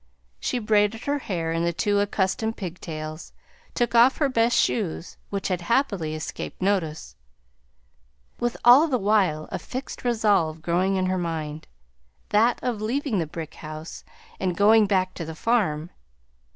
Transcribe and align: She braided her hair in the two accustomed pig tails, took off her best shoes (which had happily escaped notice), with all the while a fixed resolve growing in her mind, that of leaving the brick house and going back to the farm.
She 0.39 0.57
braided 0.57 1.03
her 1.03 1.19
hair 1.19 1.51
in 1.51 1.63
the 1.63 1.71
two 1.71 1.99
accustomed 1.99 2.57
pig 2.57 2.79
tails, 2.79 3.33
took 3.75 3.93
off 3.93 4.17
her 4.17 4.29
best 4.29 4.57
shoes 4.57 5.15
(which 5.29 5.47
had 5.49 5.61
happily 5.61 6.15
escaped 6.15 6.59
notice), 6.59 7.15
with 8.39 8.57
all 8.65 8.87
the 8.87 8.97
while 8.97 9.47
a 9.51 9.59
fixed 9.59 10.03
resolve 10.03 10.63
growing 10.63 10.95
in 10.95 11.05
her 11.05 11.19
mind, 11.19 11.67
that 12.29 12.57
of 12.63 12.81
leaving 12.81 13.19
the 13.19 13.27
brick 13.27 13.53
house 13.53 14.03
and 14.39 14.57
going 14.57 14.87
back 14.87 15.13
to 15.13 15.23
the 15.23 15.35
farm. 15.35 15.91